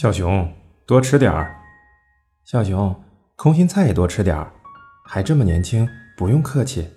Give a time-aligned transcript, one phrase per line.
[0.00, 0.50] 小熊，
[0.86, 1.54] 多吃点儿。
[2.46, 2.98] 小熊，
[3.36, 4.50] 空心菜也多吃点儿。
[5.04, 5.86] 还这么年轻，
[6.16, 6.88] 不用客气。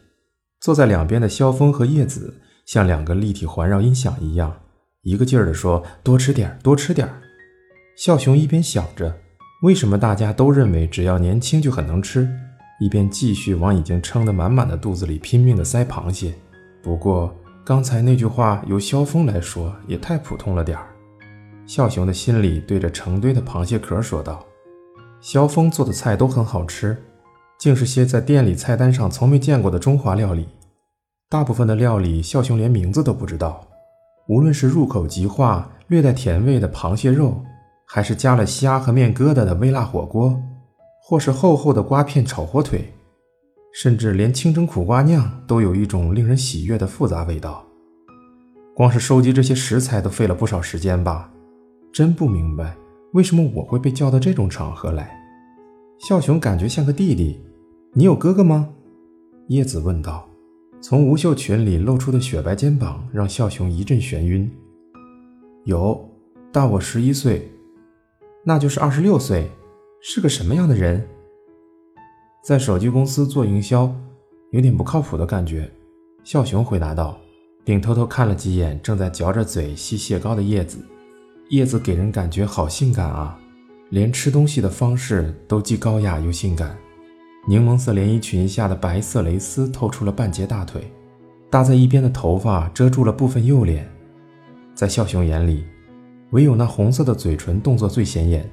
[0.61, 4.57] 坐在两边的萧峰和叶子像两个立体环绕音响一样，
[5.01, 7.21] 一个劲儿地说：“多吃点儿，多吃点儿。”
[7.99, 9.13] 孝雄一边想着
[9.63, 12.33] 为什么大家都认为只要年轻就很能吃，
[12.79, 16.33] 一边继续往已经撑得满满的肚子里拼命地塞螃蟹。
[16.81, 20.87] 不过刚才那句话由萧峰来说也太普通了点儿。
[21.65, 24.45] 笑雄的心里对着成堆的螃蟹壳说道
[25.21, 27.01] ：“萧峰做的菜都很好吃，
[27.57, 30.47] 竟是些在店里菜单上从没见过的中华料理。
[31.29, 33.65] 大部分的料理，笑雄连名字都不知道。
[34.27, 37.41] 无论是入口即化、略带甜味的螃蟹肉，
[37.87, 40.37] 还是加了虾和面疙瘩的微辣火锅，
[41.01, 42.93] 或是厚厚的瓜片炒火腿，
[43.73, 47.65] 甚至连清蒸苦瓜酿，都有一种令人喜悦的复杂味道。
[48.75, 51.29] 光是收集这些食材，都费了不少时间吧。”
[51.93, 52.75] 真不明白
[53.11, 55.15] 为什么我会被叫到这种场合来。
[55.99, 57.39] 孝雄感觉像个弟弟，
[57.93, 58.67] 你有哥哥吗？
[59.49, 60.27] 叶子问道。
[60.81, 64.51] 从无袖裙里露出的雪白肩膀让孝雄一阵眩晕。
[65.65, 66.09] 有，
[66.51, 67.47] 大我十一岁，
[68.43, 69.49] 那就是二十六岁，
[70.01, 71.07] 是个什么样的人？
[72.43, 73.95] 在手机公司做营销，
[74.51, 75.71] 有点不靠谱的感觉。
[76.23, 77.17] 孝雄回答道，
[77.63, 80.79] 并偷偷看了几眼正在嚼着嘴吸蟹膏的叶子。
[81.49, 83.37] 叶子给人感觉好性感啊，
[83.89, 86.75] 连吃东西的方式都既高雅又性感。
[87.45, 90.91] 柠檬色连衣裙下的白色蕾丝透出了半截大腿，
[91.49, 93.87] 搭在一边的头发遮住了部分右脸。
[94.73, 95.65] 在笑雄眼里，
[96.31, 98.49] 唯有那红色的嘴唇动作最显眼。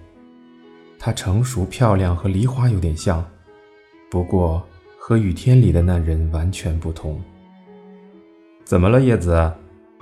[0.99, 3.25] 她成熟漂亮，和梨花有点像，
[4.11, 4.63] 不过
[4.99, 7.19] 和雨天里的那人完全不同。
[8.65, 9.51] 怎么了，叶子？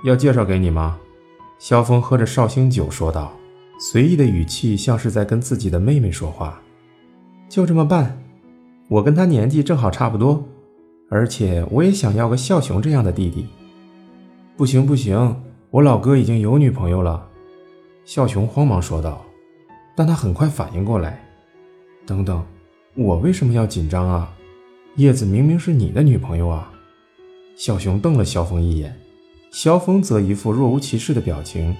[0.03, 0.99] 要介绍给你吗？
[1.59, 3.33] 萧峰喝着绍兴酒说道，
[3.81, 6.61] 随意的语气像是在跟自己的妹妹说话。
[7.49, 8.17] 就这么办，
[8.87, 10.41] 我跟他年纪正好差不多，
[11.09, 13.45] 而且我也想要个孝雄这样的弟弟。
[14.55, 15.35] 不行不行，
[15.69, 17.27] 我老哥已经有女朋友了。
[18.05, 19.25] 孝雄慌忙说道，
[19.97, 21.21] 但他很快反应过来。
[22.05, 22.41] 等等，
[22.95, 24.33] 我为什么要紧张啊？
[24.95, 26.71] 叶子明明是你的女朋友啊！
[27.57, 28.97] 孝雄瞪了萧峰一眼。
[29.51, 31.75] 萧峰则一副若无其事的表情，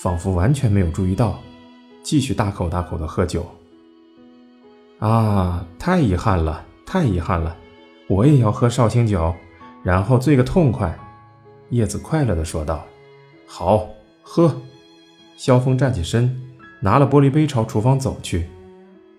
[0.00, 1.40] 仿佛完全没有注意到，
[2.02, 3.46] 继续大口大口的喝酒。
[4.98, 7.56] 啊，太遗憾了，太遗憾了！
[8.08, 9.34] 我也要喝绍兴酒，
[9.82, 10.98] 然后醉个痛快。
[11.70, 12.84] 叶子快乐的说道
[13.46, 13.88] ：“好，
[14.22, 14.60] 喝。”
[15.36, 16.40] 萧峰站起身，
[16.80, 18.48] 拿了玻璃杯朝厨房走去。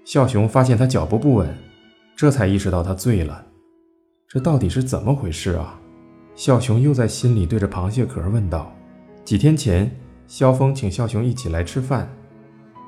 [0.06, 1.58] 孝雄发现他脚步不稳，
[2.16, 3.46] 这才意识到他醉了。
[4.28, 5.80] 这到底是怎么回事啊？
[6.36, 8.74] 笑雄又在心里对着螃蟹壳问道
[9.24, 9.90] ：“几天前，
[10.26, 12.12] 萧峰请笑雄一起来吃饭，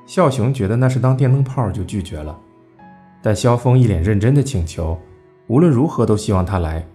[0.07, 2.37] 笑雄觉得那是当电灯泡，就拒绝了。
[3.21, 4.97] 但萧峰一脸认真的请求，
[5.47, 6.85] 无论如何都希望他来。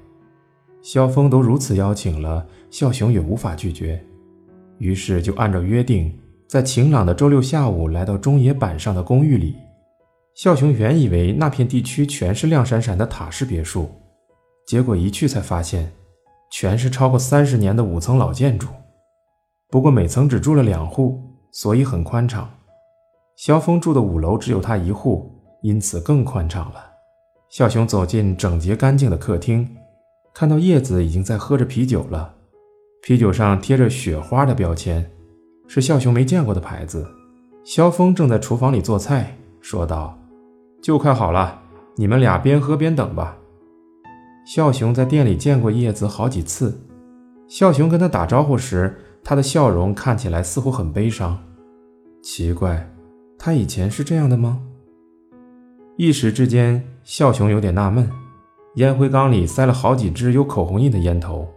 [0.82, 4.04] 萧峰都如此邀请了，笑雄也无法拒绝，
[4.78, 6.12] 于是就按照约定，
[6.48, 9.54] 在晴朗的周六下午来到中野坂上的公寓里。
[10.34, 13.88] 笑雄原以为那片地区全是亮闪闪的塔式别墅，
[14.66, 15.90] 结果一去才发现。”
[16.50, 18.66] 全是超过三十年的五层老建筑，
[19.70, 21.22] 不过每层只住了两户，
[21.52, 22.50] 所以很宽敞。
[23.36, 26.84] 萧峰住的五楼只有他一户，因此更宽敞了。
[27.48, 29.76] 孝雄走进整洁干净的客厅，
[30.34, 32.34] 看到叶子已经在喝着啤酒了，
[33.02, 35.10] 啤酒上贴着“雪花”的标签，
[35.66, 37.06] 是孝雄没见过的牌子。
[37.64, 40.18] 萧峰正在厨房里做菜，说道
[40.82, 41.62] ：“就快好了，
[41.96, 43.36] 你们俩边喝边等吧。”
[44.52, 46.76] 孝雄在店里见过叶子好几次。
[47.46, 51.38] 孝雄跟他打招呼时，他的笑容看起来似乎很悲伤。
[52.20, 52.92] 奇怪，
[53.38, 54.60] 他以前是这样的吗？
[55.96, 58.10] 一时之间，孝雄有点纳闷。
[58.74, 61.48] 烟灰缸里塞了好几支有口红印的烟头。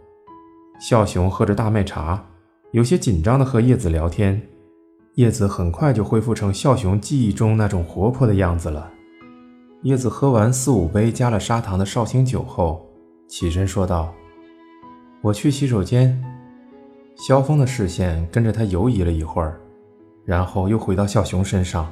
[0.79, 2.23] 孝雄喝着大麦茶，
[2.73, 4.39] 有些紧张地和叶子聊天。
[5.15, 8.91] 叶子很快就恢复成孝雄记忆中那种活泼的样子了。
[9.81, 12.89] 叶子喝完四五杯加了砂糖的绍兴酒后，
[13.35, 14.13] 起身说道
[15.19, 16.23] ：“我去洗手间。”
[17.17, 19.59] 萧峰的视线跟着他游移了一会儿，
[20.23, 21.91] 然后又回到孝雄身上。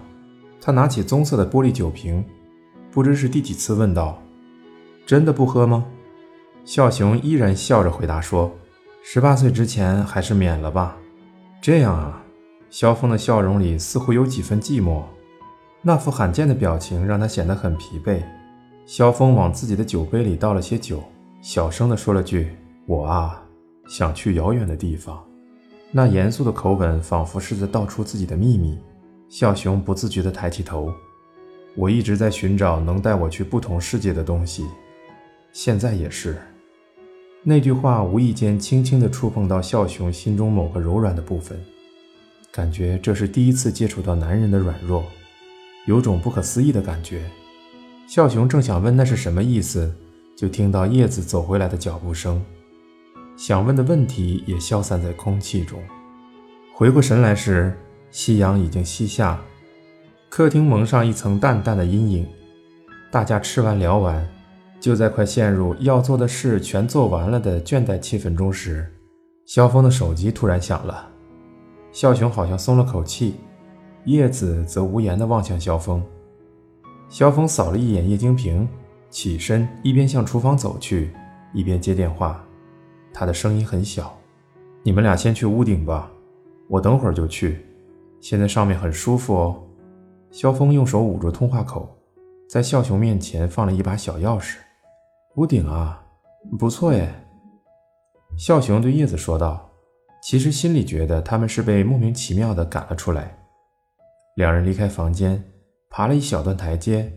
[0.62, 2.24] 他拿起棕色的玻璃酒瓶，
[2.92, 4.22] 不知是第几次问道
[5.04, 5.84] ：“真的不喝吗？”
[6.64, 8.52] 孝雄依然笑着回答说
[9.02, 10.96] ：“十八岁之前还是免了吧。”
[11.60, 12.24] 这样啊，
[12.70, 15.02] 萧峰的笑容里似乎有几分寂寞。
[15.82, 18.22] 那副罕见的表情让他显得很疲惫。
[18.86, 21.04] 萧峰往自己的酒杯里倒了些酒，
[21.42, 22.56] 小声地说了句
[22.86, 23.44] ：“我啊，
[23.88, 25.22] 想去遥远的地方。”
[25.92, 28.78] 那严肃的口吻仿佛是在道出自己的秘密。
[29.28, 30.94] 笑熊不自觉地抬起头。
[31.76, 34.66] 我一直在寻找能带我去不同世界的东西，
[35.52, 36.38] 现在也是。
[37.42, 41.60] 那句话无意间轻轻地触碰到笑熊心中某个柔软的部分，
[42.52, 45.04] 感觉这是第一次接触到男人的软弱，
[45.88, 47.24] 有种不可思议的感觉。
[48.06, 49.96] 笑熊正想问那是什么意思，
[50.42, 52.44] 就听到叶子走回来的脚步声，
[53.38, 55.80] 想问的问题也消散在空气中。
[56.74, 57.78] 回过神来时，
[58.10, 59.40] 夕阳已经西下。
[60.30, 62.28] 客厅蒙上一层淡淡的阴影，
[63.12, 64.28] 大家吃完聊完，
[64.80, 68.92] 就在快陷入要做的事全做完了的倦怠气氛中时，
[69.46, 71.08] 萧峰的手机突然响了。
[71.92, 73.36] 笑雄好像松了口气，
[74.06, 76.04] 叶子则无言地望向萧峰。
[77.10, 78.68] 萧峰扫了一眼液晶屏，
[79.12, 81.13] 起身一边向厨房走去，
[81.54, 82.44] 一边接电话。
[83.13, 84.18] 他的声音很小
[84.81, 86.10] ：“你们俩先去屋顶吧，
[86.69, 87.66] 我等会儿就去。
[88.22, 89.62] 现在上面很舒服哦。”
[90.31, 91.94] 萧峰用手捂住通话口，
[92.50, 94.56] 在笑熊面前放了一把小钥匙。
[95.36, 96.02] 屋顶啊，
[96.58, 97.13] 不错耶。
[98.38, 99.69] 笑熊对叶子说道，
[100.24, 103.38] 其实心里觉得他们是被莫名其妙的赶了出来。
[104.36, 105.44] 两人离开房间，
[105.90, 107.12] 爬了一小段台阶，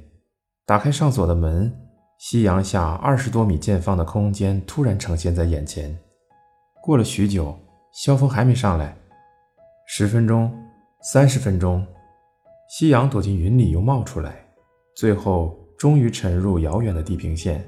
[0.67, 1.73] 打开上锁的门。
[2.19, 5.95] 夕阳下，二十多米见方的空间突然呈现在眼前。
[6.83, 7.59] 过了许久，
[7.93, 8.97] 萧峰还没上来。
[9.87, 10.51] 十分钟，
[11.13, 11.87] 三十分钟。
[12.69, 14.47] 夕阳躲进云里，又冒出来，
[14.97, 17.63] 最后终于沉入遥远的地平线。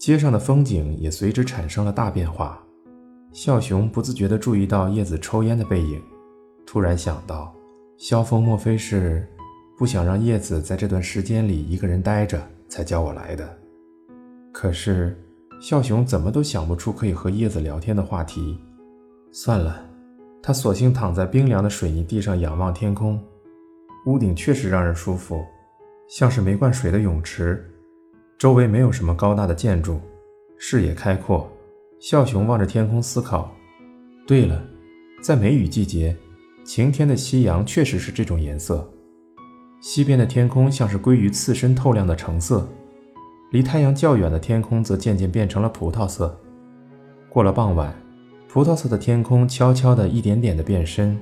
[0.00, 2.60] 街上的风景也随之产生了大变化。
[3.32, 6.02] 笑熊不自觉地注意到叶子抽烟的背影，
[6.66, 7.54] 突然想到，
[7.96, 9.28] 萧峰莫非是
[9.78, 13.58] 不想让叶子在这段时间里一个人待着，才叫我来的？
[14.54, 15.20] 可是，
[15.60, 18.56] 笑熊怎么都想不出可以和叶子聊天的话题。
[19.32, 19.84] 算了，
[20.40, 23.20] 他索性躺在冰凉的水泥地上，仰望天空。
[24.06, 25.44] 屋顶确实让人舒服，
[26.08, 27.68] 像是没灌水的泳池。
[28.38, 30.00] 周围没有什么高大的建筑，
[30.56, 31.50] 视野开阔。
[31.98, 33.52] 笑熊望着天空思考：
[34.24, 34.64] 对了，
[35.20, 36.16] 在梅雨季节，
[36.64, 38.88] 晴天的夕阳确实是这种颜色。
[39.80, 42.68] 西边的天空像是鲑鱼刺身透亮的橙色，
[43.54, 46.36] 离太阳较远的天空则渐渐变成了葡萄色。
[47.28, 47.94] 过了傍晚，
[48.48, 51.16] 葡萄色的天空悄悄地一点点地变深，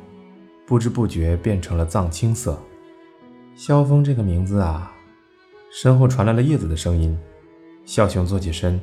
[0.66, 2.58] 不知不觉变成了藏青色。
[3.54, 4.90] 萧峰这个名字啊，
[5.70, 7.14] 身后传来了叶子的声音。
[7.84, 8.80] 笑熊坐起身，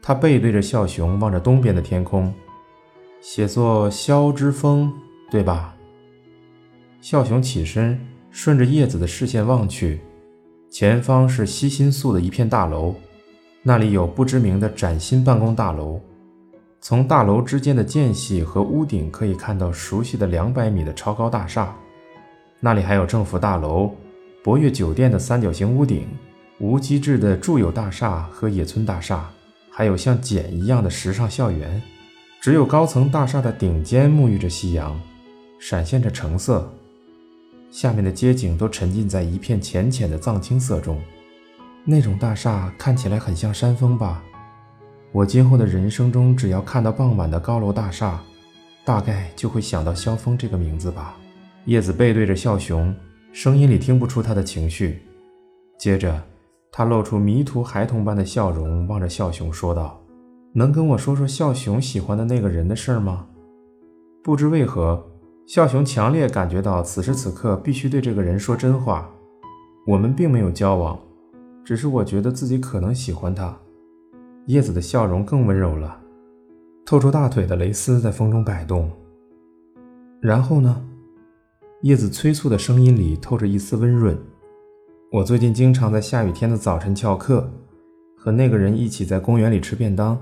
[0.00, 2.32] 他背对着笑熊，望着东边的天空，
[3.20, 4.90] 写作萧之风，
[5.30, 5.76] 对吧？
[7.02, 10.00] 笑熊起身，顺着叶子的视线望去，
[10.72, 12.94] 前方是西新宿的一片大楼，
[13.62, 16.00] 那里有不知名的崭新办公大楼，
[16.80, 21.76] 从大楼之间的间隙和屋顶可以看到熟悉的两百米的超高大厦。
[22.58, 23.94] 那里还有政府大楼、
[24.42, 26.08] 博悦酒店的三角形屋顶、
[26.58, 29.28] 无机质的住友大厦和野村大厦，
[29.70, 31.82] 还有像茧一样的时尚校园。
[32.40, 34.98] 只有高层大厦的顶尖沐浴着夕阳，
[35.60, 36.66] 闪现着橙色，
[37.72, 41.00] 下面的街景都沉浸在一片浅浅的藏青色中。
[41.86, 44.22] 那种大厦看起来很像山峰吧？
[45.10, 48.22] 我今后的人生中，只要看到傍晚的高楼大厦，
[48.84, 51.16] 大概就会想到萧峰这个名字吧。
[51.64, 52.94] 叶子背对着笑熊，
[53.32, 55.00] 声音里听不出他的情绪。
[55.78, 56.22] 接着，
[56.70, 59.98] 他露出迷途孩童般的笑容，望着笑熊说道
[60.52, 63.26] ：“能跟我说说笑熊喜欢的那个人的事儿吗？”
[64.22, 65.02] 不知为何，
[65.46, 69.10] 笑熊强烈感觉到此时此刻必须对这个人说真话。
[69.86, 70.98] 我们并没有交往，
[71.64, 73.56] 只是我觉得自己可能喜欢他。
[74.46, 75.98] 叶子的笑容更温柔了，
[76.86, 78.90] 透出大腿的蕾丝在风中摆动。
[80.20, 80.82] 然后呢？
[81.82, 84.16] 叶子催促的声音里透着一丝温润。
[85.10, 87.50] 我最近经常在下雨天的早晨翘课，
[88.16, 90.16] 和那个人一起在公园里吃便当，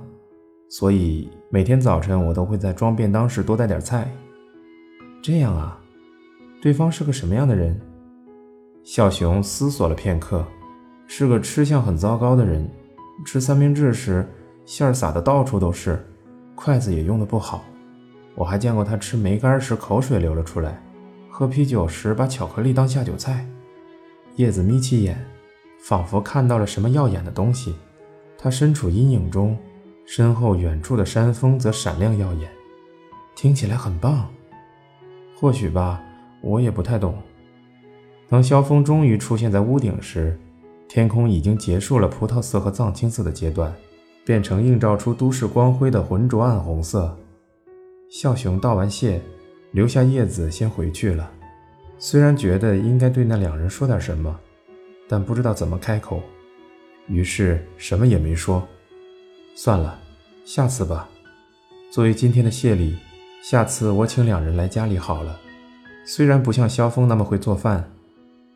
[0.71, 4.11] 所以每天早晨我都会在装便当时多带点菜。
[5.23, 5.79] 这样啊，
[6.63, 7.79] 对方是个什么样的人？
[8.83, 10.47] 小熊思索了片刻，
[11.07, 12.69] 是个吃相很糟糕的人。
[13.23, 14.27] 吃三明治时，
[14.65, 16.03] 馅儿撒的到处都是，
[16.55, 17.63] 筷子也用的不好。
[18.35, 20.83] 我还见过他吃梅干时口水流了出来。
[21.29, 23.47] 喝啤酒时把巧克力当下酒菜，
[24.37, 25.23] 叶子眯起眼，
[25.83, 27.75] 仿佛看到了什么耀眼的东西。
[28.39, 29.55] 他身处阴影中，
[30.07, 32.51] 身后远处的山峰则闪亮耀眼，
[33.35, 34.27] 听起来很棒。
[35.41, 36.03] 或许吧，
[36.43, 37.17] 我也不太懂。
[38.29, 40.39] 当萧峰终于出现在屋顶时，
[40.87, 43.75] 天空已经结束了葡萄色和藏青色的阶段，
[44.25, 47.17] 变成映照出都市光辉的浑浊暗红色。
[48.11, 49.21] 笑熊道完谢。
[49.73, 51.31] 留下叶子先回去了，
[51.97, 54.37] 虽然觉得应该对那两人说点什么，
[55.09, 56.21] 但不知道怎么开口，
[57.07, 58.67] 于是什么也没说。
[59.55, 59.97] 算了，
[60.45, 61.09] 下次吧。
[61.93, 62.99] 作为今天的谢礼，
[63.43, 65.41] 下次我请两人来家里好了。
[66.05, 67.91] 虽然不像萧峰那么会做饭，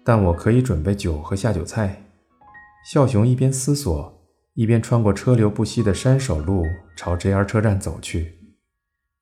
[0.04, 2.04] 但我可以准备酒和下酒菜。
[2.84, 4.22] 孝雄一边思索，
[4.52, 6.64] 一边穿过车流不息的山首路，
[6.96, 8.38] 朝 JR 车站走去。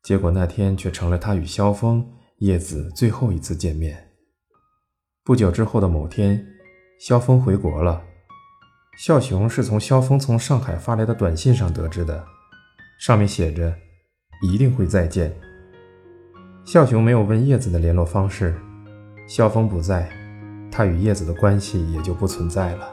[0.02, 2.04] 结果那天却成了他与萧峰、
[2.38, 4.10] 叶子最后一次见面。
[5.22, 6.44] 不久之后的某天，
[6.98, 8.02] 萧峰回国了。
[8.98, 12.24] 孝雄是从萧峰从上海发来的短信上得知的，
[12.98, 13.72] 上面写着
[14.42, 15.32] “一定会再见”。
[16.64, 18.54] 孝雄没有问叶子的联络方式，
[19.26, 20.08] 萧峰不在，
[20.70, 22.88] 他与叶子的关系也就不存在了。